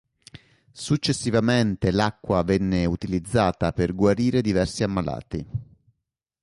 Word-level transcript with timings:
Successivamente 0.71 1.91
l'acqua 1.91 2.41
venne 2.41 2.85
utilizzata 2.85 3.71
per 3.71 3.93
guarire 3.93 4.41
diversi 4.41 4.81
ammalati. 4.81 5.45